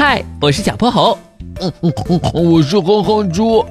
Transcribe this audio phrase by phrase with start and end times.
[0.00, 1.18] 嗨，我是小泼猴。
[1.60, 3.66] 嗯嗯嗯，我是哼哼猪。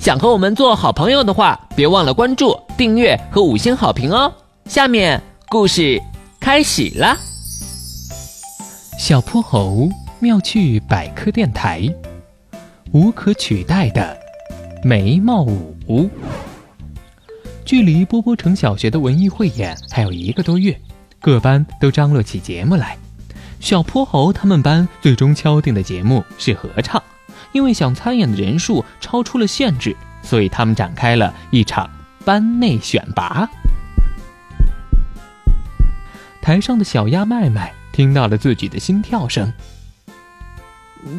[0.00, 4.34] 想和我们做好朋友的话，别忘了关注、订阅和五星好评哦。
[4.64, 6.02] 下面故事
[6.40, 7.16] 开始了。
[8.98, 9.88] 小泼猴
[10.18, 11.88] 妙趣百科电台，
[12.90, 14.18] 无可取代的
[14.82, 16.10] 眉毛舞。
[17.64, 20.76] 距离波波城小学的文艺汇演还有一个多月，
[21.20, 22.98] 各班都张罗起节目来。
[23.60, 27.00] 小泼猴他们班最终敲定的节目是合唱，
[27.52, 31.88] 因为想参演的人数超出了限制，所以他们展开了一场
[32.24, 33.48] 班内选拔。
[36.40, 39.52] 台上的小鸭麦麦听到了自己的心跳声，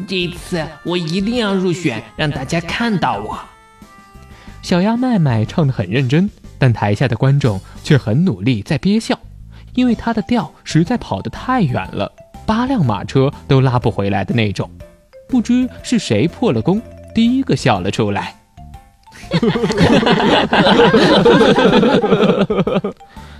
[0.08, 3.38] 这次我一定要入选，让大家看到我。
[4.62, 6.28] 小鸭麦麦唱得很认真，
[6.58, 9.16] 但台下的观众却很努力在憋笑，
[9.74, 12.12] 因为他的调实在跑得太远了。
[12.46, 14.70] 八辆马车都拉不回来的那种，
[15.28, 16.80] 不知是谁破了功，
[17.14, 18.34] 第一个笑了出来。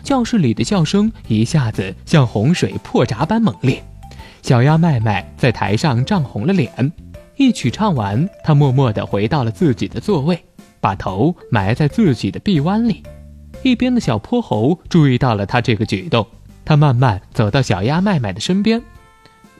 [0.02, 3.82] 教室里的笑声一下子像洪水破闸般猛烈，
[4.42, 6.92] 小鸭麦麦在台上涨红了脸。
[7.36, 10.44] 一曲唱完，他默默地回到了自己的座位，
[10.80, 13.02] 把头埋在自己的臂弯里。
[13.62, 16.26] 一边的小泼猴注意到了他这个举动，
[16.64, 18.82] 他慢慢走到小鸭麦麦的身边。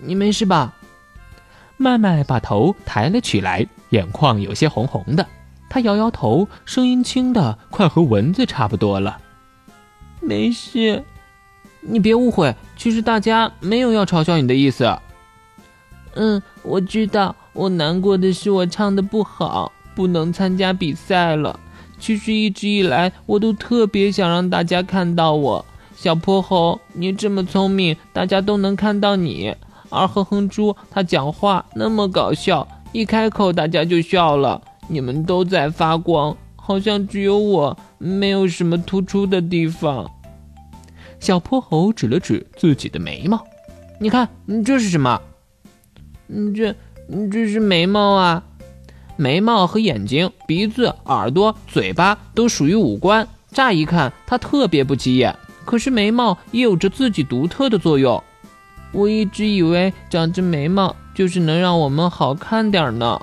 [0.05, 0.75] 你没事吧？
[1.77, 5.27] 麦麦把头抬了起来，眼眶有些红红的。
[5.69, 9.19] 他摇摇头，声音轻的快和蚊子差不多了。
[10.21, 11.03] 没事，
[11.81, 14.99] 你别误会，其实大家没有要嘲笑你的意思。
[16.15, 21.59] 嗯，我知道，我难过的是我唱的不好，不能参加比赛了。
[21.99, 25.65] 其实一直以来，我都特别想让大家看到我。
[25.97, 29.55] 小泼猴，你这么聪明，大家都能看到你。
[29.93, 34.61] 而哼哼猪他讲话那么搞笑，一开口大家就笑了。
[34.89, 40.11] 你们都在发光，好像只有我没有什么突出的地方。
[41.21, 43.41] 小泼猴指了指自己的眉毛，
[44.01, 44.29] 你看，
[44.65, 45.21] 这是什么？
[46.27, 46.75] 嗯，这
[47.31, 48.43] 这是眉毛啊。
[49.17, 58.23] 眉毛和眼睛、鼻子、耳朵、嘴巴都属于五官，乍一看它特别不起眼，可是眉毛也有着自己独特的作用。
[58.93, 63.21] 我一直以为长着眉毛就是能让我们好看点呢。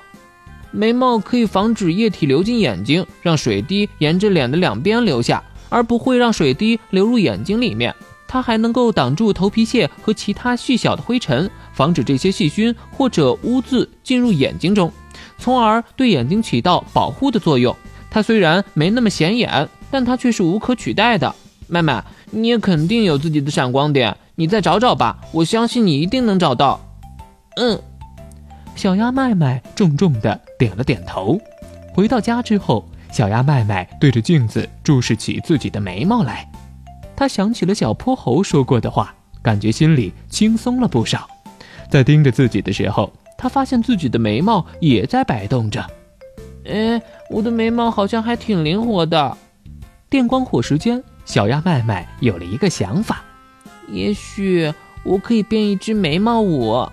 [0.72, 7.94] 眉毛可以防止液体流进眼睛，让水滴沿着脸的两边流下，而不会让水滴流入眼睛里面。
[8.28, 14.92] 它还能够挡住头皮屑和其他细小的灰尘，防止这些细菌或者污渍进入眼睛中，
[15.36, 17.74] 从而对眼睛起到保护的作用。
[18.08, 21.34] 它虽然没那么显眼，但它却是无可取代的。
[21.70, 24.16] 麦麦，你也肯定有自己的闪光点。
[24.34, 26.80] 你再找找吧，我相信你一定能找到。
[27.56, 27.80] 嗯，
[28.74, 31.38] 小鸭麦麦重重的点了点头。
[31.94, 36.50] 回到家之后，小鸭麦麦对着镜子注视起自己的眉毛来。
[37.14, 41.28] 他想起了小泼猴说过的话，感觉心里轻松了不少。
[41.90, 45.84] 在盯着自己的时候，他发现自己的眉毛也在摆动着。
[46.64, 49.36] 哎，我的眉毛好像还挺灵活的。
[50.08, 53.22] 电光火石间，小鸭麦麦有了一个想法。
[53.88, 54.72] 也许
[55.02, 56.88] 我可以编一支眉毛舞。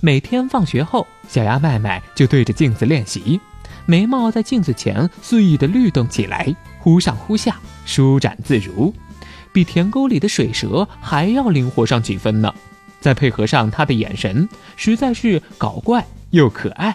[0.00, 3.40] 每天放学后，小鸭麦麦就对着镜子练习，
[3.86, 8.92] 眉毛在镜子前肆意的律动起来，忽上忽下，舒展自如，
[9.52, 12.54] 比田沟里的水蛇还要灵活上几分呢。
[13.00, 16.94] 再配合上他的眼神，实在是搞怪又可爱。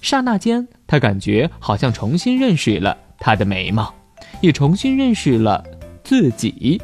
[0.00, 3.94] 刹那间，他感觉好像重新认识了他的眉毛，
[4.42, 5.64] 也重新认识了
[6.04, 6.82] 自己。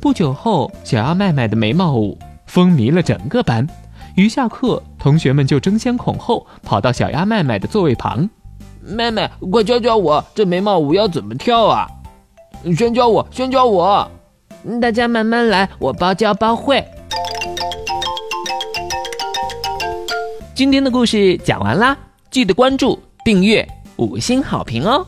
[0.00, 3.64] 不久后，小鸭麦麦的眉毛舞风靡了整个班。
[4.16, 8.28] 一下课，同学们就争先恐后跑到小鸭麦麦的座位旁。
[8.80, 11.86] 麦麦，快教教我，这眉毛舞要怎么跳啊？
[12.76, 14.10] 先教我，先教我。
[14.80, 16.84] 大家慢慢来，我包教包会。
[20.54, 21.96] 今天的故事讲完啦，
[22.30, 25.06] 记得关注、订阅、五星好评哦。